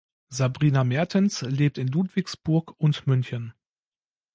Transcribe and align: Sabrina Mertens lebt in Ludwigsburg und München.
Sabrina 0.29 0.83
Mertens 0.83 1.41
lebt 1.43 1.77
in 1.77 1.87
Ludwigsburg 1.87 2.73
und 2.79 3.05
München. 3.05 3.53